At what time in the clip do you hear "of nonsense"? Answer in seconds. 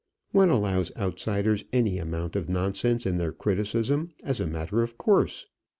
2.35-3.05